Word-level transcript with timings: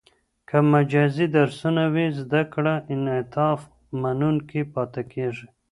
که 0.47 0.57
مجازي 0.73 1.25
درسونه 1.35 1.83
وي، 1.93 2.07
زده 2.19 2.41
کړه 2.53 2.73
انعطاف 2.93 3.59
منونکې 4.01 4.61
پاته 4.73 5.01
کېږي. 5.13 5.47